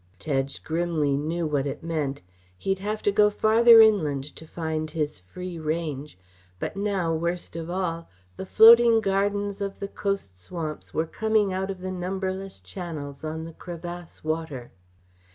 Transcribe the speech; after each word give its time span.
Tedge 0.17 0.63
grimly 0.63 1.15
knew 1.15 1.45
what 1.45 1.67
it 1.67 1.83
meant. 1.83 2.23
He'd 2.57 2.79
have 2.79 3.03
to 3.03 3.11
go 3.11 3.29
farther 3.29 3.79
inland 3.79 4.35
to 4.35 4.47
find 4.47 4.89
his 4.89 5.19
free 5.19 5.59
range, 5.59 6.17
but 6.57 6.75
now, 6.75 7.13
worst 7.13 7.55
of 7.55 7.69
all, 7.69 8.09
the 8.35 8.47
floating 8.47 8.99
gardens 8.99 9.61
of 9.61 9.77
the 9.79 9.87
coast 9.87 10.39
swamps 10.41 10.91
were 10.91 11.05
coming 11.05 11.53
out 11.53 11.69
of 11.69 11.81
the 11.81 11.91
numberless 11.91 12.59
channels 12.59 13.23
on 13.23 13.43
the 13.45 13.53
crevasse 13.53 14.23
water. 14.23 14.71